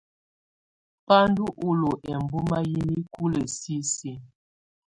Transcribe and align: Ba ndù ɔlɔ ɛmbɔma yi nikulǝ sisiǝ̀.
Ba 1.07 1.17
ndù 1.29 1.45
ɔlɔ 1.67 1.91
ɛmbɔma 2.13 2.57
yi 2.71 2.81
nikulǝ 2.91 3.41
sisiǝ̀. 3.57 4.17